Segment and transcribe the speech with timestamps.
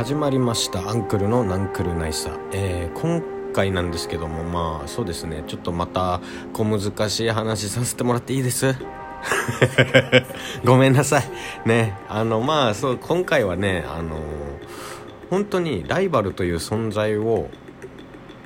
[0.00, 0.88] 始まりました。
[0.88, 5.44] アンクルのナンクルナイサ、えー、今回なんですけどもまあそうですね。
[5.46, 6.22] ちょっとまた
[6.54, 8.74] 小難しい話させてもらっていいです？
[10.64, 11.68] ごめんなさい。
[11.68, 11.98] ね。
[12.08, 14.16] あのまあそう今回はねあの
[15.28, 17.50] 本当にライバルという存在を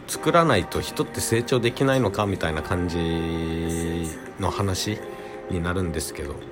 [0.09, 4.09] 作らないと人って成長できないのかみたいな感じ
[4.41, 4.99] の話
[5.53, 6.35] になるんですけど。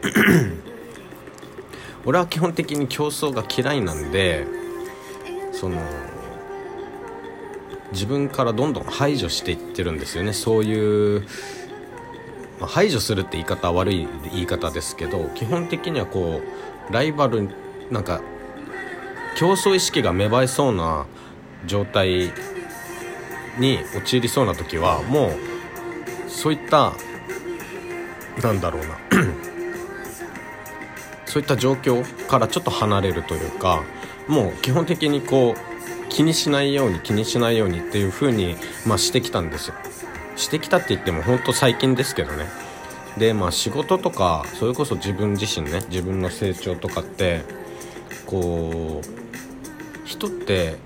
[2.06, 4.61] 俺は基本的に競争が嫌いなんで
[5.62, 5.80] その
[7.92, 10.32] 自分からどんどん排除していってるんですよね。
[10.32, 11.20] そういう、
[12.58, 16.40] まあ、排除するって言い方は悪い言い方ですけど基本的にはこ
[16.90, 17.48] うライバル
[17.92, 18.22] なんか
[19.36, 21.06] 競争意識が芽生えそうな
[21.64, 22.32] 状態
[23.60, 25.36] に陥りそうな時はもう
[26.28, 26.92] そういった
[28.42, 28.98] なんだろうな。
[31.24, 33.84] そういった状況からちょっと離れるというか
[34.28, 38.56] もう基本的にこう気にしないように気にしないようにっていう風に
[38.86, 39.74] まあしてきたんですよ。
[40.36, 42.46] してきたって言っても本当最近ですけどね。
[43.16, 47.42] でまあ仕事とかそれこそ自分自身ね自分の成長とかって
[48.26, 50.76] こう人って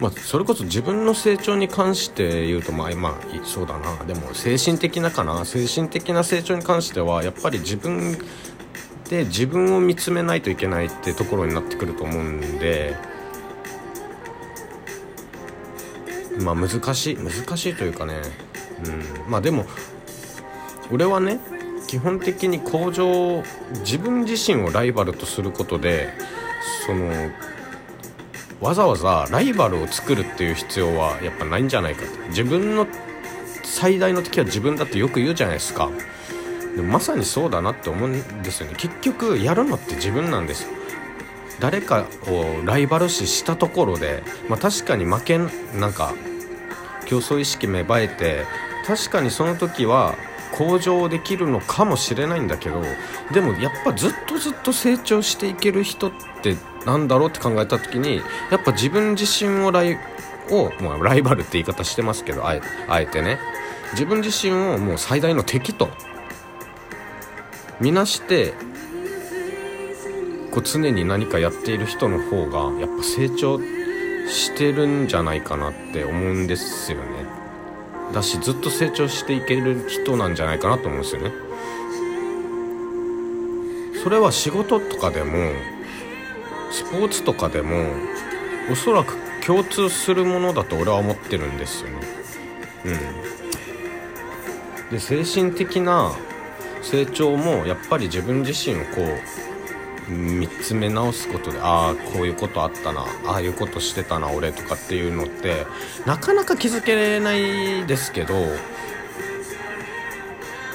[0.00, 4.02] まあ、それこそ自分の成長に関して言うとまあまあそうだな。
[4.06, 5.44] でも精神的なかな。
[5.44, 8.16] 精神的な成長に関してはやっぱり自分
[9.10, 12.96] で自分を見つめないといけないってところになってくると思うんで
[16.40, 18.14] まあ難しい難しいというかね
[18.84, 19.30] うん。
[19.30, 19.66] まあでも
[20.92, 21.40] 俺はね
[21.88, 23.42] 基本的に向上
[23.80, 26.14] 自分自身をライバルとすることで
[26.86, 27.10] その
[28.60, 32.86] わざわざライバルを作るっていう必要はやっぱないんじゃないかと自分の
[33.64, 35.90] 最大の敵は自分だってよく言うじゃないですか。
[36.76, 38.74] でもまさにそうだなって思うんですよね。
[38.76, 40.70] 結局やるのって自分なんですよ。
[41.58, 46.14] 誰かをライバル視したところで、まあ、確かに負けなんか
[47.04, 48.46] 競争意識芽生えて
[48.86, 50.14] 確かにその時は
[50.52, 52.82] 向上できるのかもしれないんだけど
[53.32, 59.98] でもやっぱずっとずっと成長していける人ってなんだろうって考えた時にやっぱ自分自身をライ
[60.50, 63.38] を、まあ、ライバルって言い方してますけどあえあえてね。
[63.92, 65.88] 自分自身をもう最大の敵と
[67.80, 68.52] 見なして
[70.50, 73.58] こう常に何かやっている人の方がやっぱ成長
[74.28, 77.26] してるんじゃないかなって思うんですよね。
[78.12, 81.32] だしずっと成長していける人なんじゃないかなと思うんですよね。
[84.02, 85.52] それは仕事とかでも
[86.70, 87.92] スポーツとかでも
[88.70, 91.96] おそらく共通するものだと俺は思ってるんですよね。
[92.84, 92.88] う
[94.88, 94.90] ん。
[94.90, 96.12] で精神的な
[96.82, 99.02] 成長もやっぱり自分自身をこ
[100.08, 105.66] う見つめ直すことでああこういうことあったなああいうことしてたな俺とかっていうのって
[106.04, 108.58] なかなか気づけれないですけどう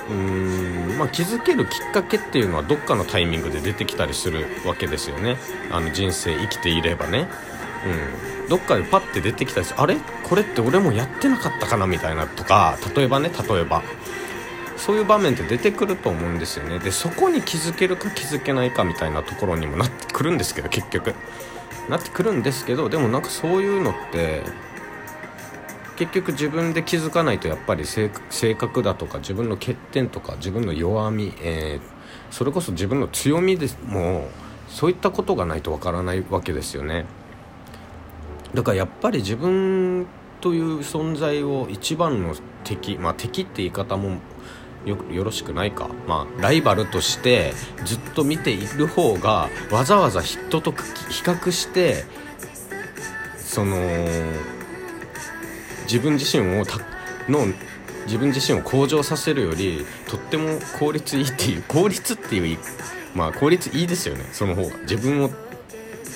[0.09, 5.37] ーんまあ気づけるきっかけっていうのはどっかのタイミングで出てきたりするわけですよね。
[5.71, 7.27] あの人生生きていればね。
[7.85, 8.47] うん。
[8.47, 9.97] どっかでパッて出てきたりするあれ？
[10.23, 11.87] これって俺もやってなかったかな？
[11.87, 13.83] みたいなとか例えばね例えば。
[14.77, 16.79] そういう場面って出てくると思うんですよね。
[16.79, 21.13] でそこに気づけるか気づけないかみたいなところにもなってくるんですけど結局。
[21.89, 24.43] なってくるんですけどでもなんかそういうのって
[25.97, 28.09] 結局自分で気づかないとやっぱり性
[28.55, 34.27] 格だとか自分の欠点とか自分の弱み、えー、それこそ自分の強みでも
[34.67, 37.05] そういったことがないとわからないわけですよね。
[38.53, 40.05] だからやっぱり自分
[40.41, 44.17] という存在を一番の敵まあ敵って言い方も
[44.85, 47.53] よよろしくないか、まあ、ライバルとして
[47.85, 50.77] ずっと見ている方がわざわざ人と比
[51.23, 52.05] 較して
[53.37, 53.77] その
[55.83, 56.79] 自分自身をた
[57.29, 57.47] の
[58.05, 62.57] 自分自身を向上させるよりとっても効率いいっていう 効率っていう
[63.15, 64.25] まあ効率いいですよね。
[64.33, 64.77] その方が。
[64.81, 65.31] 自分を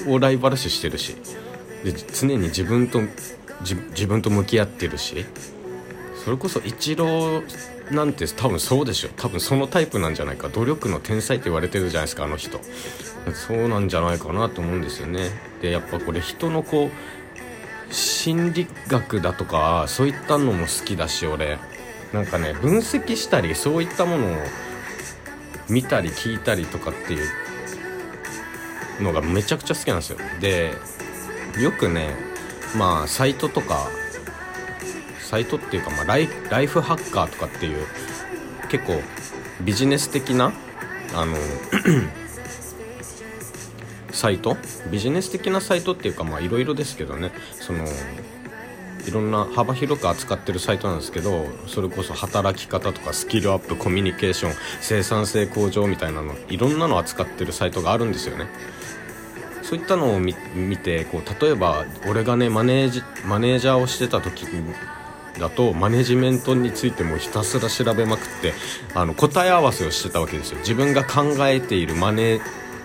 [0.07, 1.15] をライバル視してるし。
[1.83, 3.01] で常に自分と
[3.61, 5.25] 自分と向き合ってるし。
[6.23, 10.49] それこそイチローなんて多分そうでしょ多分そのタイプなんじゃないか。
[10.49, 12.59] 努力の天才って言われてるじゃないですかあの人。
[13.33, 15.29] そうなんじゃないかなと思うんですよね。
[15.61, 21.57] でやっぱこれ人のこう心理学だとかそういったのも好きだし俺。
[22.13, 24.37] なんかね分析したりそういったものを
[25.69, 30.17] 見たり聞いたりとかっていうのがめちゃくちゃ好きなんですよ。
[30.39, 30.73] で
[31.59, 32.15] よくね
[32.75, 33.89] まあサイトとか
[35.29, 37.85] サイトっていうか、まあ、ライライフハッカーとかっていう
[38.67, 38.99] 結構
[39.61, 40.53] ビジネス的な
[41.13, 41.37] あの
[44.11, 44.57] サイト？
[44.89, 47.31] ビジネス的なサイトっていうかまあいろいろですけどね。
[47.53, 47.85] その
[49.05, 58.47] いろんな幅広く扱ってるサイトなんですけどそれこそ働き方とかスキルアップコミュニケーション生産性向上みたいなのいろんなの扱ってるサイトがあるんですよね。
[59.61, 60.33] そういったのを見
[60.77, 64.47] てこう例えば俺がねマネージマネージャーをしてた時
[65.39, 68.53] だとマネジメントについてもひたすら調べまくって
[68.93, 70.59] あの答え合わせをしてたわけですよ。
[70.59, 72.39] 自分が考えているマネ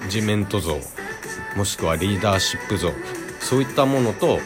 [0.09, 0.79] ジメント像
[1.57, 2.93] もしくはリーダーシップ像
[3.41, 4.39] そういったものと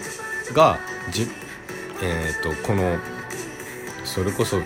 [0.53, 0.79] が
[1.11, 1.29] じ、
[2.03, 2.99] えーと、とこの
[4.05, 4.61] それこそ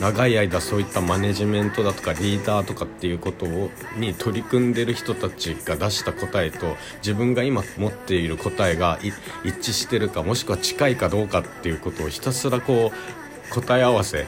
[0.00, 14.26] 長い間そういったマネジメントだとかリーダーとかっていうことをに取り組んでる人たちが出した答えと自分が今持っている答えが一致してるかもしくは近いかどうかっていうことをひたすらこう答え合わせ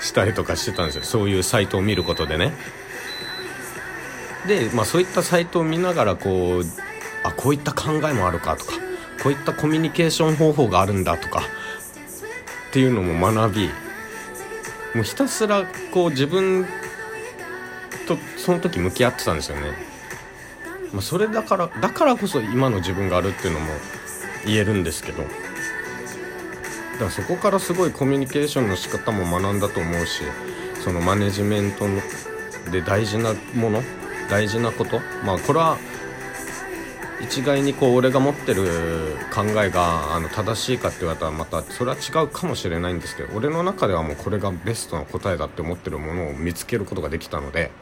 [0.00, 1.02] したりとかしてたんですよ。
[1.02, 2.52] そういうサイトを見ることでね。
[4.46, 6.64] で、まあ、そういったサイトを見ながらこう
[7.24, 8.72] あこういった考えもあるかとか
[9.22, 13.70] こういったコミュニケーション方法があるんだとかっていうのも学び
[14.94, 16.66] もうひたすらこう自分
[18.06, 19.72] とその時向き合ってたんですよね、
[20.92, 23.66] まあ、それだからだからこそ今の自分があるっていうのも
[24.46, 25.24] 言えるんですけど。
[26.98, 30.24] だからそこからすごいコミュニケーションの仕方も学んだと思うし
[30.82, 31.86] そのマネジメント
[32.72, 33.84] で大事なもの
[34.28, 35.00] 大事なこと。
[35.24, 35.78] まあこれは
[37.20, 47.72] 一概にこう俺が持ってる考えがあの正しいかって言われたらまたそれは違うかもしれないんですけど俺の中ではもうこれがベストな答えだって思ってるものを見つけることができたので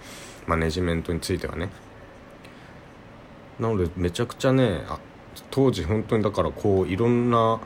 [0.47, 1.69] マネジメントについてはね。
[3.59, 4.99] なのでめちゃくちゃねあ
[5.51, 7.59] 当時本当にだからこういろんな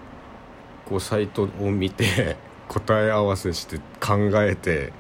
[0.89, 2.37] こうサイトを見て
[2.69, 4.93] 答え合わせして考えて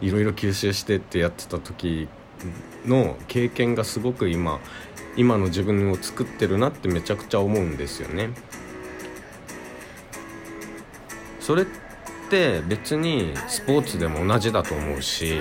[0.00, 2.08] いろいろ吸収してってやってた時
[2.86, 4.60] の経験がすごく今
[5.16, 8.30] 今の自分を作ってるなってめちゃくちゃ思うんですよね。
[11.40, 11.66] それっ
[12.30, 15.40] て別にスポーツでも同じだと思うし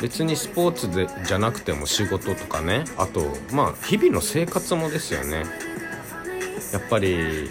[0.00, 5.44] 別にスポーツでじゃなくても仕事とかねあとまあ日々の生活もですよね。
[6.72, 7.50] やっぱり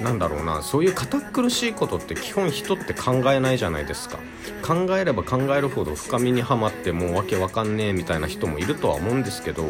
[0.00, 4.18] なんだろうなそういう堅苦しいことって基本人って考えないじゃないですか。
[4.62, 9.64] 考えれば考えるほど深みにはまってもうわけわかんねえみたいな人もいるとは思うんですけど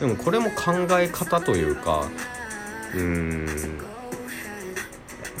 [0.00, 2.08] でもこれも考え方というか
[2.94, 3.46] うーん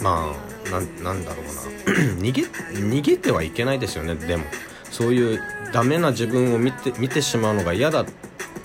[0.02, 0.70] まあ
[1.02, 1.52] なんだろうな。
[2.20, 4.44] 逃げ逃げてはいけないですよねでも。
[4.90, 5.40] そういう
[5.72, 8.06] ダメな自分を見て見てしまうのが嫌だっ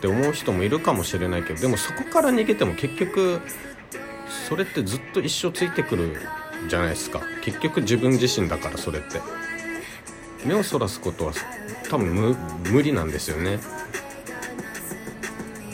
[0.02, 3.42] て思う人もいるかもしれないけどでもそこから逃げても結局
[4.54, 6.16] それってずっと一生ついてくる
[6.70, 7.22] じゃないですか。
[7.42, 9.20] 結局自分自身だからそれって。
[10.46, 11.34] 目をそらすことは
[11.90, 12.38] 多分
[12.70, 13.58] 無理なんですよね。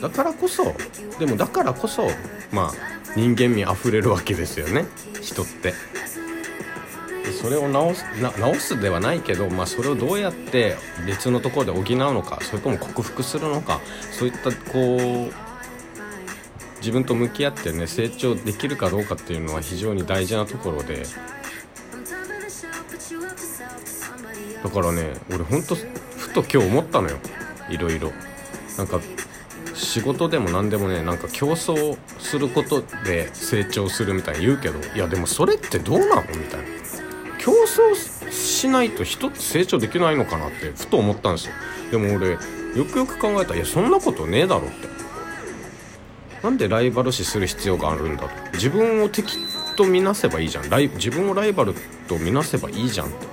[0.00, 0.74] だからこそ
[1.18, 2.08] でもだからこそ
[2.52, 2.72] まあ
[3.14, 4.86] 人間味あふれるわけですよね。
[5.20, 5.74] 人って。
[7.42, 8.04] それを直す
[8.38, 10.76] 直すではないけど、まあ、それをどうやって
[11.06, 11.84] 別のところで補う
[12.14, 13.80] のかそれとも克服するのか
[14.10, 15.49] そういったこう
[16.80, 21.04] 自分と向き合ってね成長できるかどうかっていうのは非常に大事なところで。
[24.62, 27.18] だからね俺ほんとふと今日思ったのよ。
[27.70, 28.12] いろいろ。
[28.76, 29.00] なんか
[29.74, 36.22] 仕事でも何でもねなんか競争することで成長するみたいに言うけどいやでもそれってどうなの？
[36.22, 36.66] みたいな。
[37.38, 41.54] 競争しないと人って成長できないのかなってふと思ったんですよ。
[41.90, 42.38] でも俺よ
[42.90, 44.88] くよく考えたらいやそんなことねえだろって。
[46.42, 48.30] なんでライバル視する必要があるんだと。
[48.54, 49.36] 自分を敵
[49.76, 50.70] と見なせばいいじゃん。
[50.70, 51.74] ライ自分をライバル
[52.08, 53.26] と見なせばいいじゃんって。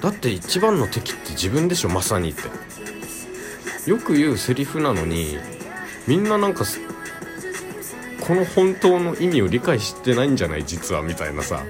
[0.00, 2.42] だって一番の敵って自分でしょまさにって。
[3.90, 5.38] よく言うセリフなのに
[6.06, 6.64] みんななんか
[8.20, 10.64] この本当の意味を理解してないんじゃない？
[10.64, 11.62] 実はみたいなさ。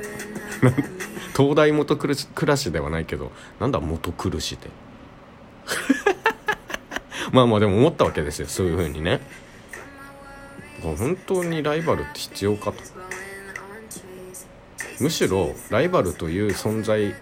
[1.36, 2.14] 東大元暮
[2.46, 3.32] らしではないけど。
[3.60, 4.68] なんだ元苦しで
[7.32, 8.48] まあまあでも思ったわけですよ。
[8.48, 9.20] そういう風にね。
[10.80, 12.82] 本当にライバルって必要かと。
[15.00, 17.14] むしろライバルという存在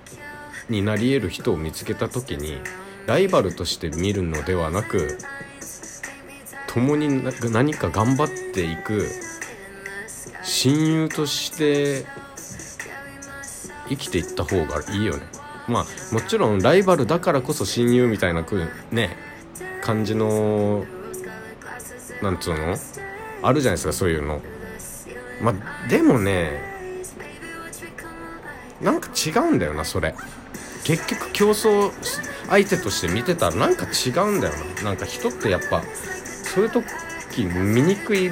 [0.68, 2.58] になり得る人を見つけた時に
[3.06, 5.18] ライバルとして見るのではなく
[6.66, 7.22] 共に
[7.52, 9.06] 何か頑張っていく
[10.42, 12.04] 親友として
[13.88, 15.22] 生きていった方がいいよね。
[15.68, 18.44] まあもちろんライバルだからこそ親友みたいな
[18.90, 19.16] ね
[19.82, 20.84] 感じの
[22.22, 22.76] なんつうの？
[23.42, 24.40] あるじゃないですかそういうの。
[25.40, 26.60] まあでもね
[28.80, 30.14] なんか違うんだよなそれ。
[30.84, 31.92] 結局競争
[32.48, 34.82] 相手として見てたらなんか違うんだよな。
[34.84, 35.82] なんか人ってやっぱ
[36.54, 38.30] そういう時醜い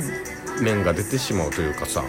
[0.61, 2.03] 面が出てしまうというかさ。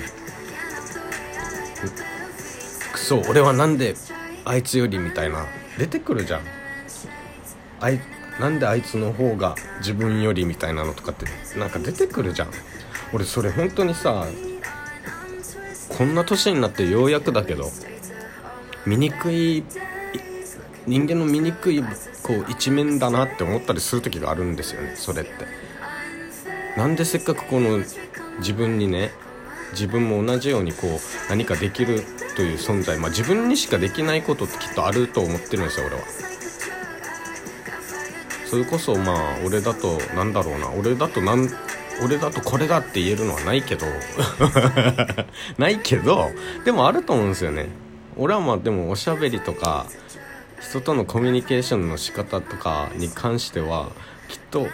[2.94, 3.96] くそ俺はなんで
[4.46, 5.46] あいつよりみたいな。
[5.78, 6.42] 出てくるじゃん。
[7.80, 8.00] あい
[8.40, 11.26] なんであいつの方が自分よりみたいなのとかって
[11.58, 12.50] なんか出てくるじゃん。
[13.14, 14.26] 俺それ本当にさ
[15.90, 17.70] こんな年になってようやくだけど
[18.86, 19.64] 醜い
[20.86, 21.84] 人間の醜い
[22.24, 25.32] こう一面だなって思ったりする時があるんですよねそれって。
[26.78, 27.80] なんでせっかくこの
[28.40, 29.12] 自分にね
[29.72, 31.00] 自分も同じようにこう
[31.30, 32.04] 何かできる
[32.36, 36.02] という存在まあ自分にしかできないことってきっとあると思ってるんですよ俺は。
[38.50, 40.72] それこそまあ俺だとなんだろうな。
[40.72, 41.50] 俺だとなん
[42.04, 43.86] 俺だとこれだって言えるのはないけど。
[45.58, 46.32] ないけど
[46.64, 47.68] でもあると思うんですよね。
[48.16, 49.86] 俺はまあでもおしゃべりとか
[50.62, 53.90] 人とのコミュニケーションの仕方とかに関しては
[54.28, 54.68] きっと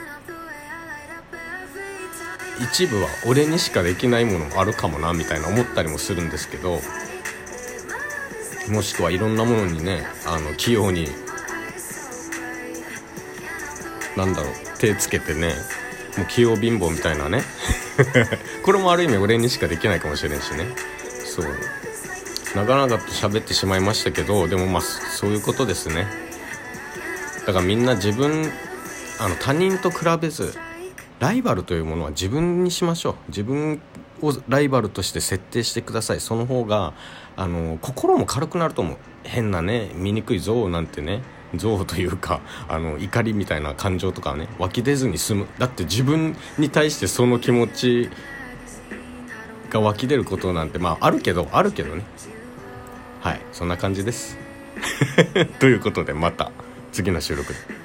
[2.61, 6.79] 一部は俺にしかできないものもあるかもなみたいな思ったりもするんですけど。
[8.69, 11.07] もしくはいろんなものにねあの器用に
[14.17, 15.53] なんだろう手つけてね
[16.17, 17.41] もう器用貧乏みたいなね。
[18.63, 20.67] これもある意味俺にしかできないかもしれんしね。
[21.25, 21.45] そう。
[22.55, 26.07] 長々と喋ってしまいましたけどでもまあそういうことですね。
[27.47, 28.51] だからみんな自分
[29.19, 30.53] あの他人と比べず
[31.19, 33.15] ライバルというものは自分にしましょう。
[33.29, 33.81] 自分
[34.21, 36.19] をライバルとして設定してください。
[36.19, 36.93] その方が
[37.35, 38.97] あの心も軽くなると思う。
[39.23, 41.23] 変なね醜い憎悪なんてね。
[41.53, 45.47] 憎悪というかあの怒りみたいな感情とかね湧き出ずに済む。
[45.57, 48.09] だって自分に対してその気持ち
[49.69, 52.03] が湧き出ることなんてまああるけどあるけどね。
[53.21, 53.41] はい。
[53.51, 54.37] そんな感じです。
[55.59, 56.51] ということでまた
[56.91, 57.82] 次の収録で。